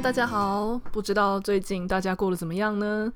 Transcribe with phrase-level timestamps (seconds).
[0.00, 3.12] 大家好，不知道最近大家过得怎么样呢？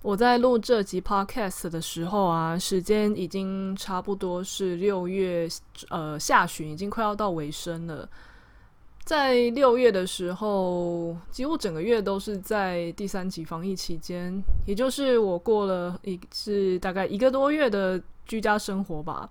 [0.00, 5.48] 我在录这集 Podcast 的时候啊，时间已经差不多是六月
[5.88, 8.08] 呃下旬，已经快要到尾声了。
[9.04, 19.28] 在六月的时候，几乎整个月都是在第三级防疫期间，也就是我过了一是大概一个多月的居家生活吧。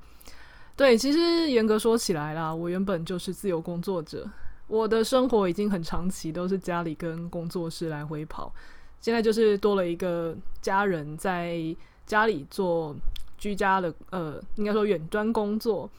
[0.75, 4.29] 对，其实严格说起来啦，我原本就是自由工作者，
[4.69, 8.53] 我的生活已经很长期都是家里跟工作室来回跑，
[9.01, 11.57] 现在就是多了一个家人在
[12.05, 12.95] 家里做
[13.37, 15.89] 居家的，呃，应该说远端工作，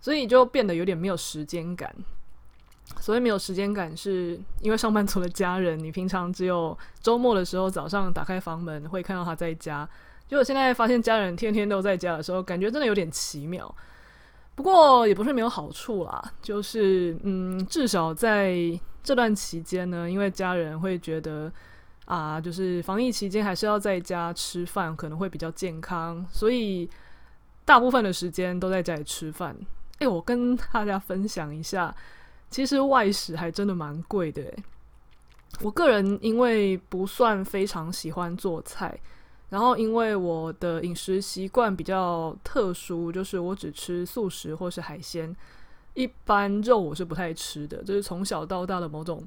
[0.00, 1.94] 所以就变得有点没有时间感。
[3.00, 9.86] 所以没有时间感，是因为上班族的家人，你平常只有周末的时候早上打开房门会看到他在家。
[10.26, 13.72] 结果现在发现家人天天都在家的时候，感觉真的有点奇妙。
[14.58, 18.56] 不过也不是没有好处啦， 就是嗯，至少在
[19.04, 21.48] 这段期间呢，因为家人会觉得
[22.06, 26.90] 啊，就是防疫期间还是要在家吃饭，可能会比较健康，所以
[27.64, 29.56] 大部分的时间都在家里吃饭。
[30.00, 31.94] 哎，我跟大家分享一下。
[32.50, 34.64] 其实外食还真的蛮贵的诶。
[35.60, 38.98] 我个人因为不算非常喜欢做菜，
[39.50, 45.34] 然后因为我的饮食习惯比较特殊，就是我只吃素食或是海鲜，
[45.94, 47.82] 一般肉我是不太吃的。
[47.82, 49.22] 就是从小到大的某种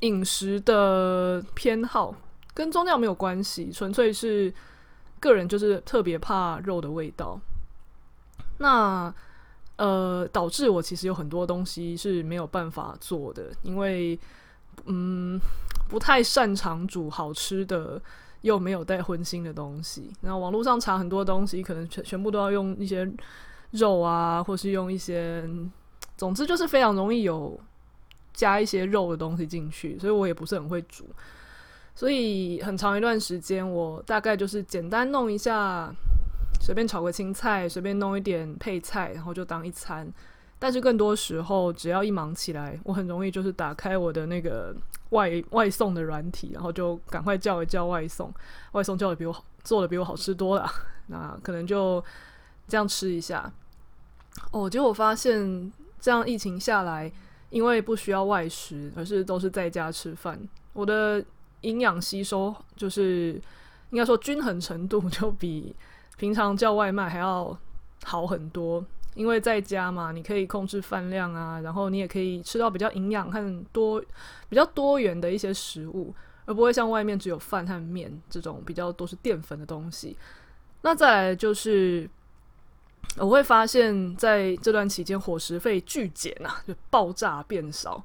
[0.00, 2.14] 饮食的偏好，
[2.54, 4.52] 跟宗教没有关系，纯粹是
[5.20, 7.40] 个人就是特别怕肉的味道。
[8.58, 9.14] 那。
[9.78, 14.18] 呃，导致我其实有很多东西是没有办法做的，因为
[14.86, 15.38] 嗯，
[15.86, 18.00] 不太擅长煮好吃的
[18.46, 20.10] 又没有带荤腥的东西。
[20.22, 23.10] 然后网络上查很多东西，可能全全部都要用一些
[23.72, 25.44] 肉啊，或是用一些，
[26.16, 27.58] 总之就是非常容易有
[28.32, 31.04] 加一些肉的东西进去，所以我也不是很会煮。
[31.94, 35.92] 所以很长一段时间，我大概就是简单弄一下。
[36.58, 40.10] 随便炒个青菜，随便弄一点配菜，然后就当一餐。
[40.58, 44.74] 但是更多时候，只要一忙起来，我很容易就是打开我的那个
[45.10, 48.32] 外外送的软体，然后就赶快叫一叫外送。
[48.72, 50.66] 外送叫的比我好，做的比我好吃多了。
[51.08, 52.02] 那可能就
[52.66, 53.52] 这样吃一下。
[54.50, 57.10] 哦，结果发现这样疫情下来，
[57.50, 60.38] 因为不需要外食，而是都是在家吃饭，
[60.72, 61.24] 我的
[61.60, 63.40] 营养吸收就是
[63.90, 65.74] 应该说均衡程度就比。
[66.16, 67.54] 平常叫外卖还要
[68.04, 68.82] 好很多，
[69.16, 74.00] 因为在家嘛，你可以控制饭量啊，然后你也可以吃到比较营养和多
[74.48, 80.16] 比较多元的一些食物，而不会像外面只有饭和面这种比较都是淀粉的东西。
[80.82, 82.08] 那再来就是，
[83.16, 88.04] 我会发现在这段期间伙食费巨减啊，就爆炸变少，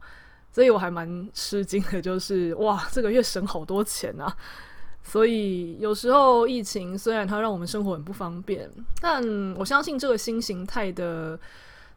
[0.52, 4.36] 所以我还蛮吃惊的，就是哇，这个月省好多钱啊！
[5.04, 8.70] 所以有时候疫情虽然它让我们生活很不方便，
[9.02, 9.22] 但
[9.58, 11.38] 我相信这个新形态的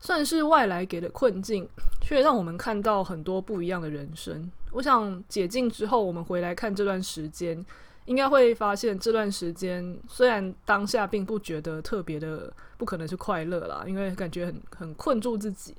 [0.01, 1.69] 算是外来给的困境，
[2.01, 4.51] 却让我们看到很多不一样的人生。
[4.73, 7.65] 我想解禁之后，我们回来看这段时间，
[8.07, 15.75] 应该会发现这段时间虽然当下并不觉得特别的不可能是快乐啦，因为感觉很很困住自己，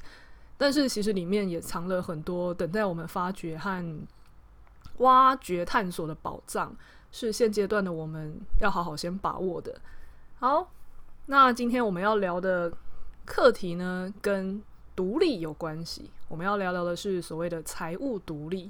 [0.57, 3.99] 但是其实里面也藏了很多等待我们发掘和
[4.99, 6.73] 挖掘、探索的宝藏。
[7.15, 9.73] 是现阶段的我们要好好先把握的。
[10.37, 10.69] 好，
[11.27, 12.69] 那今天我们要聊的
[13.23, 14.61] 课题呢，跟
[14.97, 16.11] 独立有关系。
[16.27, 18.69] 我们要聊聊的是所谓的财务独立。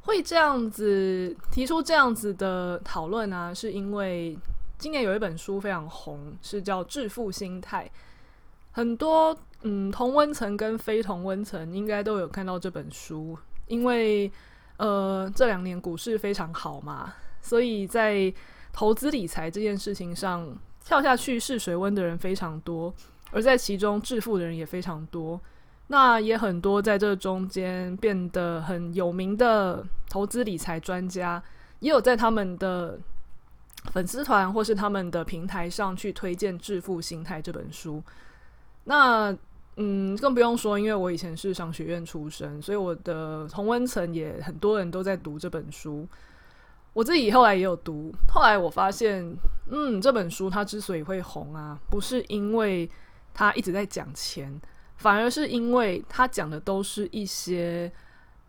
[0.00, 4.36] 会这样子提出这样子的讨论呢，是因为
[4.76, 7.88] 今年有一本书非常红，是叫《致富心态》。
[8.72, 13.38] 很多嗯同温层跟非同温层应该都有看到这本书，
[13.68, 14.30] 因为
[14.78, 17.14] 呃这两年股市非常好嘛。
[17.46, 18.32] 所以在
[18.72, 20.52] 投资理财这件事情上，
[20.84, 22.92] 跳下去试水温的人非常多，
[23.30, 25.40] 而在其中致富的人也非常多。
[25.86, 31.40] 那也很多在这中间变得很有名的投资理财专家，
[31.78, 32.98] 也有在他们的
[33.92, 38.02] 粉丝团或是他们的平台上去推荐《致富心态》这本书。
[38.82, 39.32] 那
[39.76, 46.04] 嗯，更不用说，因为我以前是商学院出身，所以我的同温层也很多人都在读这本书。
[46.96, 49.22] 我自己后来也有读，后来我发现，
[49.68, 52.90] 嗯，这本书它之所以会红啊，不是因为
[53.34, 54.58] 它一直在讲钱，
[54.96, 57.92] 反而是因为它讲的都是一些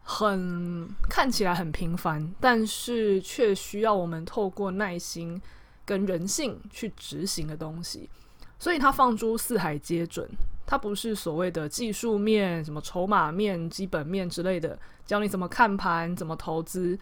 [0.01, 5.41] 很看起来很平凡，但是却需要我们透过耐心
[5.83, 8.09] 跟人性去执行的东西。
[8.57, 10.25] 所以它放诸四海皆准，
[10.65, 16.97] 它不是所谓的技术面、什么筹码面、基本面之类的，教你怎么看盘、怎么投资。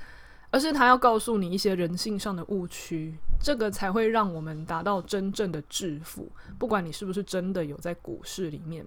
[0.52, 6.32] 而是他要告诉你一些人性上的误区，这个才会让我们达到真正的致富。
[6.58, 8.86] 不管你是不是真的有在股市里面，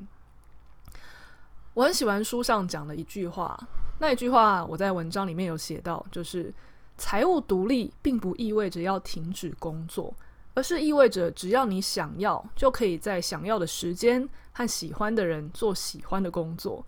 [1.74, 3.58] 我很喜欢书上讲的一句话，
[3.98, 6.52] 那一句话我在文章里面有写到，就是
[6.96, 10.14] 财务独立并不意味着要停止工作，
[10.54, 16.84] 而是意味着只要你想要，就可以在想要的时间和喜欢的人做喜欢的工作。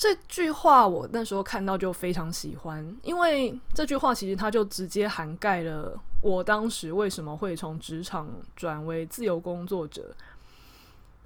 [0.00, 5.92] 这句话我那时候看到就非常喜欢，因为这句话其实它就直接涵盖了
[6.22, 8.26] 我当时为什么会从职场
[8.56, 10.16] 转为自由工作者。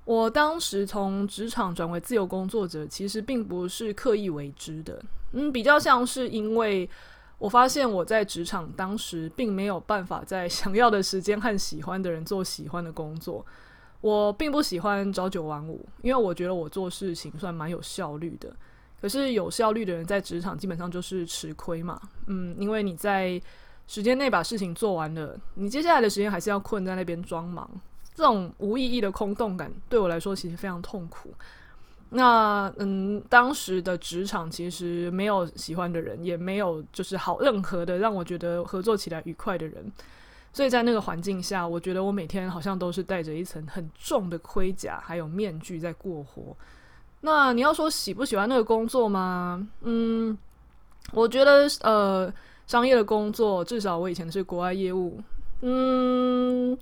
[0.04, 5.00] 我当时从职场转为自由工作者，其实并不是刻意为之的，
[5.30, 6.90] 嗯，比较像是因为
[7.38, 13.46] 我发现我在职场当时并没有办法在想要的时间和喜欢的人做喜欢的工作。
[14.04, 18.54] 我并不喜欢朝九晚五，因为我觉得我做事情算蛮有效率的。
[19.00, 23.40] 可是有效率的人在职场基本上就是吃亏嘛，嗯，因为你在
[23.86, 27.66] 时间内把事情做完了，你接下来的时间还是要困在那边装忙，
[28.14, 31.32] 这种无意义的空洞感对我来说其实非常痛苦。
[32.10, 39.90] 那嗯，当时的职场其实没有喜欢的人，也没有就是好任何的让我觉得合作起来愉快的人。
[40.54, 46.56] 所以在那个环境下，我觉得我每天好像都是带着一层很重的盔甲，还有面具在过活。
[47.22, 49.68] 那你要说喜不喜欢那个工作吗？
[49.80, 50.38] 嗯，
[51.10, 52.32] 我觉得呃，
[52.68, 55.20] 商业的工作，至少我以前是国外业务。
[55.62, 56.78] 嗯，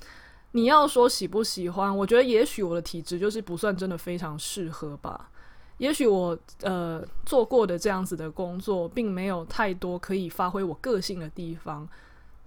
[0.50, 5.30] 你要说喜不喜欢，我觉得也许我的体质就是不算真的非常适合吧。
[5.78, 11.88] 也许我呃做过的这样子的工作，并没有太多可以发挥我个性的地方。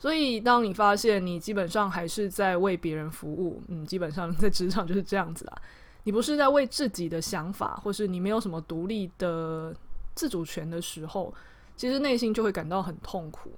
[0.06, 5.62] 所以，当你发现你基本上还是在为别人服务，嗯，基本上在职场就是这样子啦。
[6.04, 9.75] 你不是在为自己的想法，或是你没有什么独立的
[10.13, 11.34] 自主权的时候，
[11.75, 13.52] 其实内心就会感到很痛苦。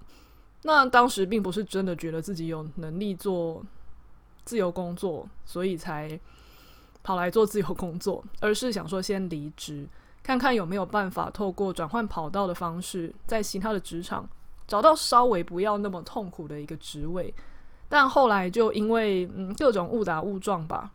[0.62, 3.62] 那当时并不是真的觉得自己有能力做
[4.46, 6.18] 自由工作，所以才
[7.04, 9.86] 跑来做自由工作，而是想说先离职，
[10.24, 14.26] 看看有没有办法透过转换跑道的方式，在其他的职场。
[14.68, 17.34] 找到稍微不要那么痛苦的一个职位，
[17.88, 20.92] 但后来就因为嗯各种误打误撞吧，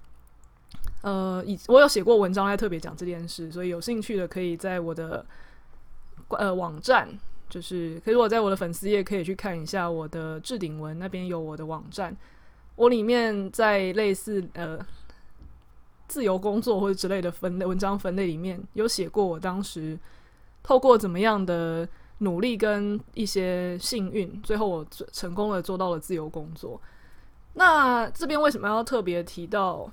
[1.01, 5.25] 呃，以我有写过文章来特别讲这件事，所以有兴趣的可以在我的
[6.29, 7.09] 呃网站，
[7.49, 12.15] 就是可以如果在我的粉丝页可以去看一下我的置顶文，那边有我的网站，
[12.77, 14.79] 我里面在类似呃
[16.09, 19.99] 自由工作或者之类的分类文章分类里面有写过我当时
[20.63, 21.89] 透过怎么样的。
[22.23, 26.81] 努力跟一些幸运，最后我成功的做到了自由工作。
[27.55, 29.91] 那这边为什么要特别提到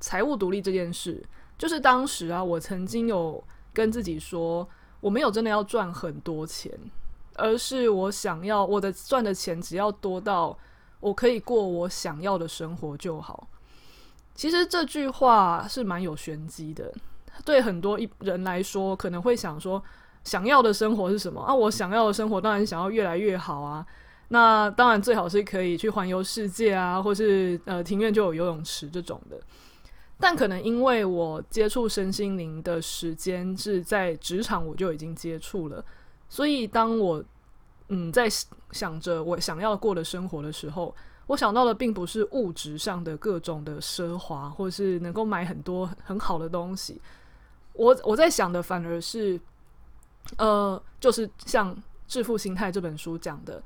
[0.00, 1.24] 财务独立这件事？
[1.56, 3.42] 就是当时啊，我曾经有
[3.72, 4.68] 跟自己说，
[5.00, 6.76] 我没有真的要赚很多钱，
[7.36, 10.58] 而是我想要我的赚的钱只要多到
[10.98, 13.48] 我可以过我想要的生活就好。
[14.34, 16.92] 其实这句话是蛮有玄机的，
[17.44, 19.80] 对很多一人来说可能会想说。
[20.24, 21.54] 想要的生活是什么啊？
[21.54, 23.84] 我想要的生活当然想要越来越好啊。
[24.28, 29.38] 那当然最好是可以去环游世界啊，或是呃庭院就有游泳池这种的。
[30.18, 35.84] 但可能因为我接触身心灵的时间是在职场，我就已经接触了，
[36.28, 37.22] 所以当我
[37.88, 38.26] 嗯在
[38.70, 40.94] 想着我想要过的生活的时候，
[41.26, 46.98] 我想到的并不是物质上的各种的奢华，或是能够买很多很好的东西。
[47.74, 49.38] 我我在想的反而是。
[50.38, 51.74] 呃，就是像
[52.08, 53.62] 《致富心态》这本书讲的，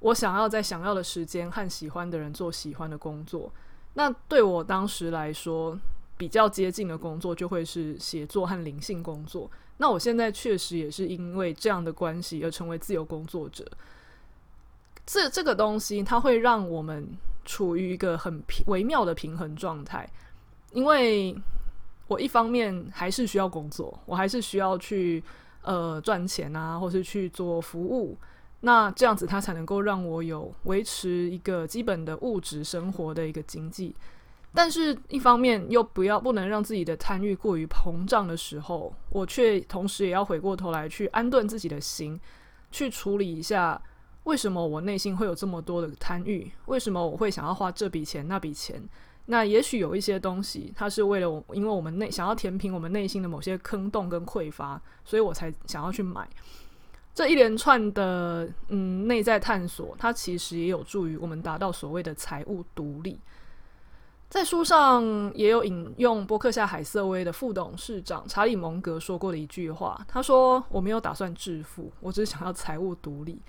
[0.00, 3.52] 我想要在想要的时间和喜欢的人做喜欢的工作。
[3.94, 5.78] 那对我当时来说，
[6.16, 9.50] 比较接近的工作就会是写作和灵性工作。
[9.78, 13.66] 那我现在确实也是因为这样的关系而成为自由工作者。
[15.04, 17.06] 这这个东西，它会让我们
[17.44, 20.08] 处于一个很微妙的平衡状态，
[20.72, 21.36] 因为
[22.06, 25.22] 我一方面还是需要工作，我还是需要去。
[25.66, 28.16] 呃，赚钱啊，或是去做服务，
[28.60, 33.92] 那这样子它才能够让我有维持一个基本的物质生活的一个经济。
[34.54, 42.18] 但是，一方面又不要不能让自己的贪欲过于膨胀的时候，我却同时也要回过头来去安顿自己的心，
[42.70, 43.82] 去处理一下
[44.22, 48.88] 为什么我内心会有这么多的贪欲，为什么我会想要花这笔钱那笔钱。
[49.26, 56.28] 那也许有一些东西，它是为了我，因为我们内想要填平我们内心的某些坑洞跟匮乏，所以我才想要去买。
[57.12, 63.18] 这一连串的嗯内在探索，它其实也有助于我们达到所谓的财务独立。
[64.28, 65.04] 在书上
[65.34, 73.40] 也有引用波克夏海瑟薇的副董事长查理蒙格说过的一句话，他说：“我没有打算致富，我只是想要财务独立。”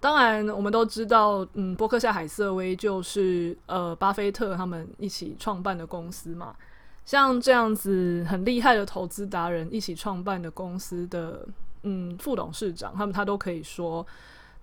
[0.00, 6.56] 当然，我们都知道，嗯，波克夏海瑟薇就是呃巴菲特他们一起创办的公司嘛。
[7.04, 11.46] 像这样子很厉害的投资达人一起创办的公司的
[11.82, 14.04] 嗯副董事长，他们他都可以说。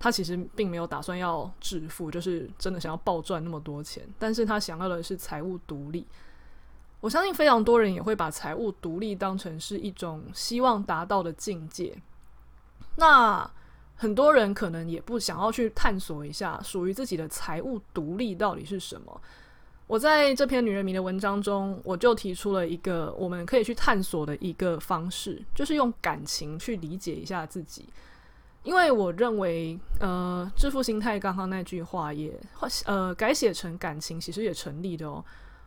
[0.00, 4.06] 他其实并没有打算要致富，就是真的想要暴赚那么多钱。
[4.16, 6.06] 但是他想要的是财务独立。
[7.00, 12.00] 我相信非常多人也会把财务独立当成是一种希望达到的境界。
[12.94, 13.50] 那
[14.00, 19.20] 很多人可能也不想要去探索一下属于自己的财务独立到底是什么。
[19.88, 27.86] 我在这篇女人迷的文章中，我就提出了一个我们可以去探索的一个方式，就是用感情去理解一下自己。
[28.62, 32.38] 因为我认为，呃，致富心态刚刚那句话也，
[32.84, 35.24] 呃，改写成感情其实也成立的哦。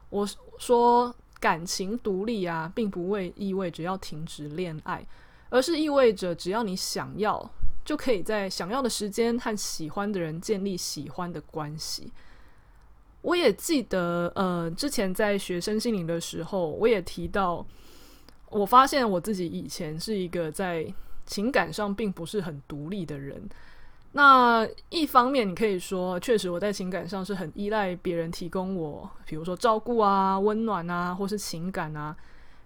[0.10, 5.04] 我说感情独立啊，并不会意味着要停止恋爱，
[5.50, 7.50] 而是意味着只要你想要，
[7.84, 12.12] 就可以在想要的时间和喜欢的人建立喜欢的关系。
[13.22, 17.66] 我也记得，呃，之前在学生心灵的时候，我也提到，
[18.50, 20.94] 我发现我自己以前是一个在。
[21.24, 23.42] 情感上并不是很独立的人，
[24.12, 32.14] 那一方面你可以说，确实我在情感上是很依赖别人提供我，比如说照顾啊、温暖啊，或是情感啊。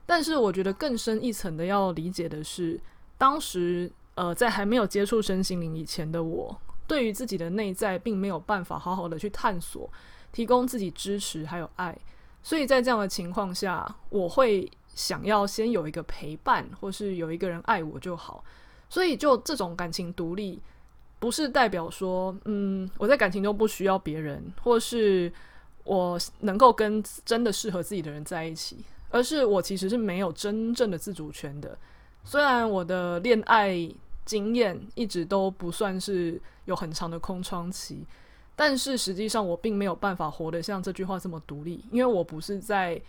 [0.07, 2.79] 但是我觉得更深一层的要理解的是，
[3.19, 9.89] 当时呃在还没有接触身心灵以前的我，对于自己的内在并没有办法好好的去探索，
[10.31, 11.97] 提供自己支持还有爱，
[12.43, 14.69] 所以在这样的情况下，我会。
[14.95, 18.41] 想要先有一个陪伴，或是有一个人爱我就好，
[18.87, 20.57] 所以就这种感情独立，
[21.19, 25.29] 不是代表说，嗯，我在感情中不需要别人，或是
[25.83, 31.77] 我能够跟真的适合自己的人在一起，而是我其实是没有真正的自主权的。
[32.23, 33.77] 虽然我的恋爱
[34.25, 38.05] 经验一直都不算是有很长的空窗期，
[38.55, 43.01] 但是实际上我并没有办法活得像这句话这么独立，因为我不是在。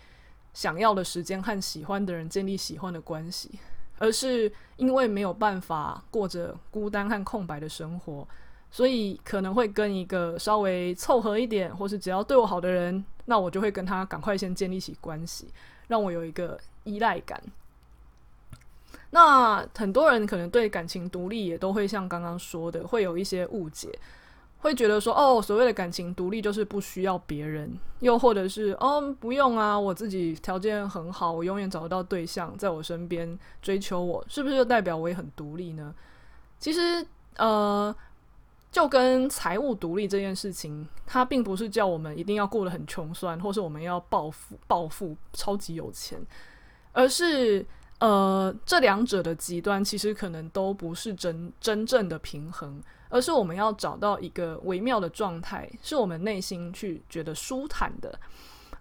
[0.53, 3.59] 想要的时间和喜欢的人建立喜欢的关系，
[3.99, 8.27] 而是因为没有办法过着孤单和空白的生活，
[8.71, 15.47] 所以可能会跟一个稍微凑合一点，或是只要对我好的人，那我就会跟他赶快先建立起关系，
[15.89, 17.39] 让我有一个依赖感。
[19.11, 23.89] 那很多人可能对感情独立也都会像刚刚说的，会有一些误解。
[24.59, 35.93] 会觉得说哦，所谓的感情独立就是不需要别人，又或者是哦，不用啊，我自己条件很好，我永远找得到对象在我身边追求我，是不是就代表我也很独立呢？
[36.59, 37.05] 其实
[37.37, 37.95] 呃，
[38.71, 46.19] 就跟财务独立这件事情，它并不是叫我们一定要过得很穷酸，或是我们要暴富暴富超级有钱，
[46.93, 47.63] 而是
[47.99, 52.81] 呃，这两者的极端其实可能都不是真真正的平衡。
[53.09, 58.19] 而是我们要找到一个微妙的状态，是我们内心去觉得舒坦的。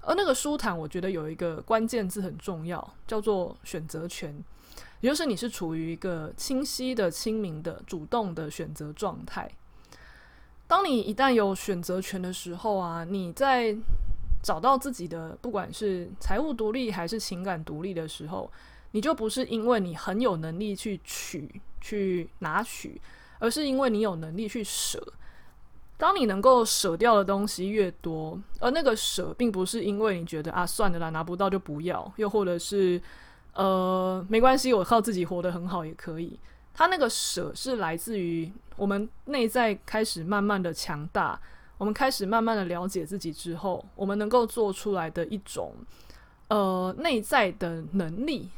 [0.01, 4.37] 而那个舒坦，我觉得有一个关键字很重要，叫做选择权。
[5.01, 9.49] 也就是你是处于一个清晰的、清明的、主动的选择状态。
[10.67, 13.77] 当你一旦有选择权的时候啊，你在
[14.43, 18.51] 找到自己的，不管是财务独立还是情感独立的时候，
[18.97, 22.99] 你就不是因为你很有能力去取、去拿取。
[23.39, 25.13] 而是因为你有能力去舍，
[25.99, 32.99] 当你能够舍掉的东西越多，而那个舍并不是因为你觉得啊，算了啦，拿不到就不要，又或者是
[33.53, 36.41] 呃没关系，我靠自己活得很好也可以。
[36.73, 41.39] 他那个舍是来自于我们内在开始慢慢的强大，
[41.77, 45.75] 我们开始慢慢的了解自己之后，我们能够做出来的一种
[46.49, 48.49] 呃内在的能力。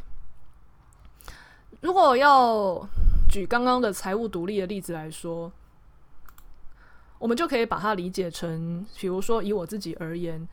[1.80, 2.88] 如果要
[3.28, 5.50] 举刚刚的财务独立的例子来说，
[7.18, 10.46] 我们就可以把它理解成，比如说以我自己而言，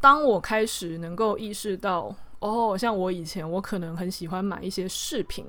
[0.00, 5.46] 当我开始能够意识到，哦，像我以前我可能很喜欢买一些饰品，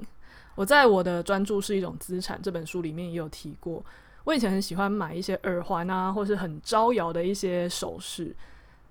[0.56, 3.84] 我在我的专注是一种资产这本书里面也有提过，
[4.24, 8.36] 我以前很喜欢买一些耳环啊，或是很招摇的一些首饰，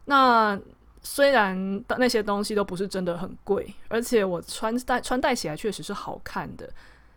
[0.04, 0.58] 那
[1.02, 6.70] 虽然那些东西都不是真的很贵，而且我穿戴穿戴起来确实是好看的，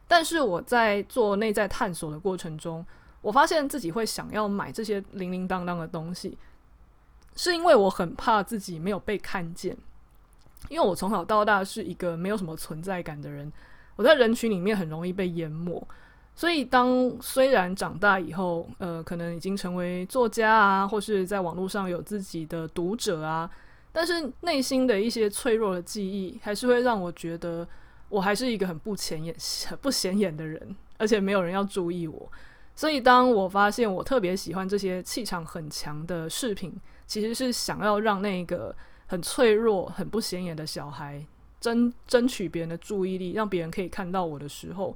[0.08, 2.86] 但是我在做内在探索的过程中，
[3.22, 6.38] 我发现自己会想要买这些零零当当的东西，
[7.36, 9.78] 是因为我很怕自己没有被看见，
[10.70, 13.52] 因为我从小到大是一个没有什么存在感的人，
[13.96, 15.88] 我在人群里面很容易被淹没。
[16.38, 23.50] 所以，当虽然长大以后，呃，可能已经成为作家啊，或是在网络上有自己的读者啊，
[23.96, 27.66] 但是内心的一些脆弱的记忆，还是会让我觉得
[28.10, 29.34] 我还是一个很不显眼、
[29.68, 32.30] 很不显眼的人，而且没有人要注意我。
[32.76, 36.76] 所以，当我发现我特别喜欢这些气场很强的饰品，
[37.08, 38.76] 其实是想要让那个
[39.06, 41.26] 很脆弱、很不显眼的小孩
[41.62, 44.94] 争争取别人的注意力，让别人可以看到我的时候。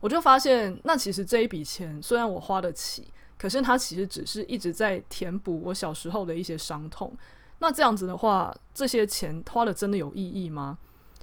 [0.00, 3.06] 我就发现，那其实这一笔钱虽然我花得起，
[3.38, 7.16] 可是它其实只是一直在填补我小时候的一些伤痛。
[7.62, 10.76] 那这样子的话，这些钱花的真的有意义吗？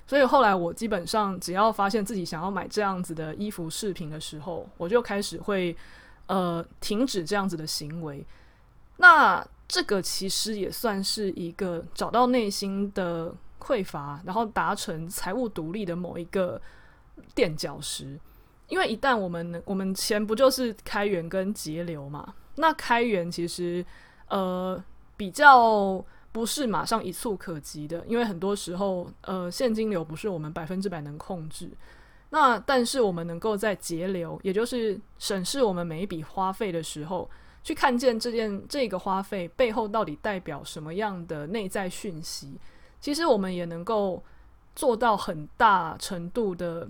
[0.07, 5.75] 所以后来我基本上只要发现自己想要买这样子的衣服饰品的时候，我就开始会
[6.27, 8.25] 呃停止这样子的行为。
[8.97, 16.59] 那这个其实也算是一个找到内心的匮乏，然后达成财务独立的某一个
[17.35, 18.17] 垫脚石。
[18.69, 22.33] 因为一旦我们我们钱不就是开源跟节流嘛？
[22.55, 23.85] 那开源其实
[24.29, 24.81] 呃
[25.17, 31.69] 比较不是马上一蹴可及的，因为很多时候呃现金流不是我们百分之百能控制。
[32.29, 37.29] 那但是我们能够在节流，也就是审视我们每一笔花费的时候，
[37.63, 42.59] 去看见这件这个花费背后到底代表什么样的内在讯息。
[42.99, 44.23] 其实我们也能够
[44.75, 46.89] 做到很大程度的。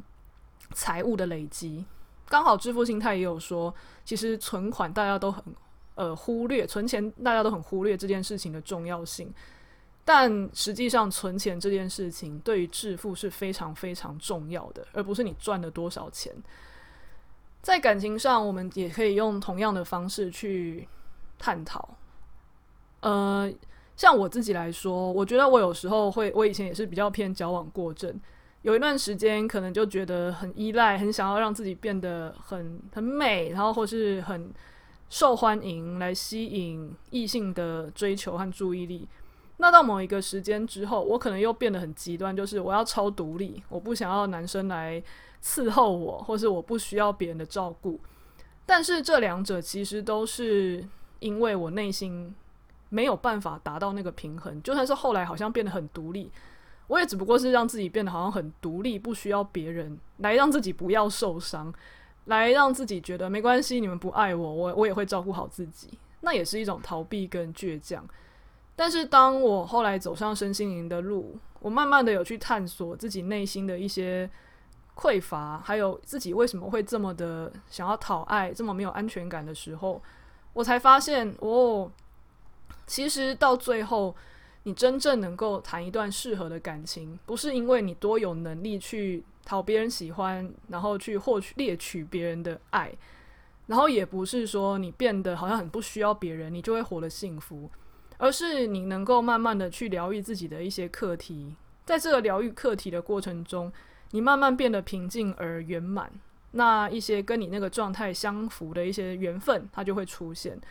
[0.75, 1.84] 财务的累积，
[2.27, 3.74] 刚好致富心态也有说，
[4.05, 5.43] 其实存款大家都很
[6.00, 9.29] 呃忽略，存钱大家都很忽略这件事情的重要性，
[10.06, 16.34] 但实际上存钱这件事情对于致富是非常非常重要的，而不是你赚了多少钱。
[17.62, 20.88] 在感情上，我们也可以用同样的方式去
[21.38, 21.97] 探讨。
[23.02, 23.52] 呃，
[23.97, 28.17] 像我自己来说，我觉得我有时候会，我以前也是比较偏矫枉过正。
[28.62, 34.52] 有一段时间，可能就觉得很依赖，很想要让自己变得很很美，然后或是很
[35.10, 39.08] 受欢迎，来吸引异性的追求和注意力。
[39.58, 45.04] 那到某一个时间之后，我可能又变得很极端，就是我要超独立，我不想要男生来
[45.43, 48.00] 伺候我，或是我不需要别人的照顾。
[48.65, 50.88] 但是这两者其实都是
[51.19, 52.34] 因为我内心
[52.89, 56.32] 没有办法达到那个平衡，就算是后来好像变得很独立。
[56.88, 61.74] 我也只不过是让自己变得好像很独立，不需要别人来让自己不要受伤，
[62.30, 66.00] 来让自己觉得没关系，你们不爱我，我我也会照顾好自己。
[66.22, 68.04] 那也是一种逃避跟倔强。
[68.76, 74.30] 但是当我后来走上身心灵的路，我慢慢的有去探索自己内心的一些
[74.96, 80.02] 匮乏，还有自己为什么会这么的想要讨爱，这么没有安全感的时候，
[80.54, 81.92] 我才发现哦，
[82.88, 84.15] 其实到最后。
[84.63, 92.94] 你真正能够谈一段适合的感情，不是因为你多有能力去讨别人喜欢，然后去获取猎取别人的爱，
[93.66, 97.68] 然后也不是说你变得好像很不需要别人，你就会活得幸福，
[98.20, 103.74] 而是你能够慢慢的去疗愈自己的一些课题，在这个疗愈课题的过程中，
[104.12, 106.12] 你慢慢变得平静而圆满，
[106.52, 110.62] 那一些跟你那个状态相符的一些缘分，它就会出现，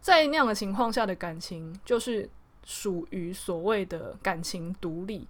[0.00, 2.28] 在那样的情况下的感情就是。
[2.62, 5.26] 属于所谓的感情独立，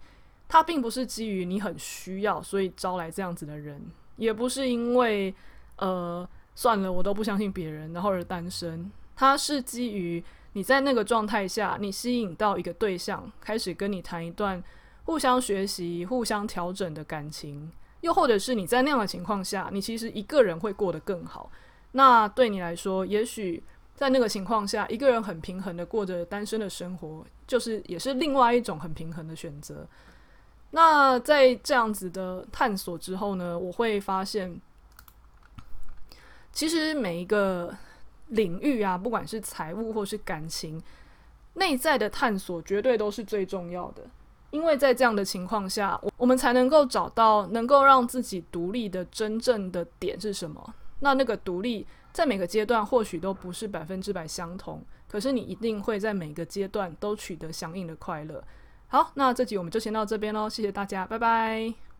[0.50, 3.80] 它并不是基于你很需要，所以招来这样子的人，
[4.16, 5.32] 也不是因为
[5.76, 8.90] 呃算了，我都不相信别人，然后而单身。
[9.14, 10.22] 它是基于
[10.54, 14.60] 你在那个状态下，你吸引到一个对象，开始跟你谈一段
[15.04, 21.48] 互相学习、互相调整的感情，又或者是你在那样的情况下，你其实一个人会过得更好。
[21.92, 23.62] 那对你来说，也许。
[23.92, 29.86] 在那个情况下，一个人很平衡的过着单身的生活，就是也是另外一种很平衡的选择。
[30.70, 34.60] 那在这样子的探索之后呢，我会发现，
[36.52, 37.74] 其实每一个
[38.28, 40.82] 领域啊，不管是财务或是感情，
[41.54, 44.02] 内在的探索绝对都是最重要的。
[44.50, 50.74] 因为在这样的情况下，我我们才能够找到能够让自己独立的真正的点是什么。
[51.00, 51.86] 那那个独立。
[52.12, 58.42] 在每个阶段或许都不是百分之百相同，可是你一定会在每个阶段都取得相应的快乐。
[58.92, 61.80] 好，那这集我们就先到这边喽，谢谢大家，拜拜。